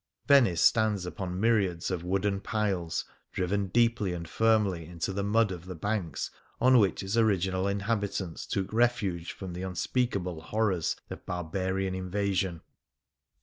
Venice 0.25 0.61
stands 0.63 1.05
upon 1.05 1.39
mvriads 1.39 1.91
of 1.91 2.03
wooden 2.03 2.39
piles 2.41 3.05
driven 3.31 3.67
deeply 3.67 4.13
and 4.13 4.27
firmly 4.27 4.83
into 4.87 5.13
the 5.13 5.21
mud 5.21 5.51
of 5.51 5.65
the 5.67 5.75
banks 5.75 6.31
on 6.59 6.79
which 6.79 7.03
its 7.03 7.15
original 7.17 7.67
inhabitants 7.67 8.47
took 8.47 8.73
refuge 8.73 9.31
from 9.31 9.53
the 9.53 9.63
un 9.63 9.75
speakable 9.75 10.41
horrors 10.41 10.95
of 11.11 11.23
barbarian 11.27 11.93
invasion. 11.93 12.61